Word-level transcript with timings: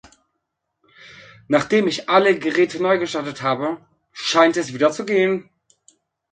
Nachdem 1.47 1.87
ich 1.87 2.09
alle 2.09 2.39
Geräte 2.39 2.81
neugestartet 2.81 3.43
habe, 3.43 3.85
scheint 4.11 4.57
es 4.57 4.73
wieder 4.73 4.89
zu 4.89 5.05
gehen. 5.05 5.51